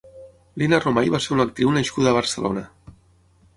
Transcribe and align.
Lina 0.61 0.79
Romay 0.85 1.11
va 1.17 1.19
ser 1.27 1.35
una 1.35 1.47
actriu 1.49 1.75
nascuda 1.77 2.13
a 2.13 2.17
Barcelona. 2.19 2.67